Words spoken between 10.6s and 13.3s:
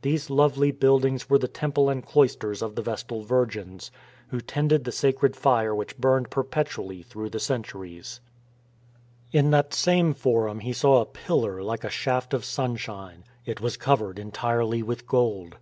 saw a pillar like a shaft of sunshine.